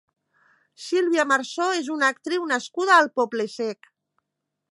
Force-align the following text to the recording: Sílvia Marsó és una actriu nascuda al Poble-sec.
Sílvia 0.85 1.25
Marsó 1.31 1.67
és 1.81 1.91
una 1.97 2.09
actriu 2.15 2.49
nascuda 2.53 2.97
al 3.03 3.13
Poble-sec. 3.21 3.93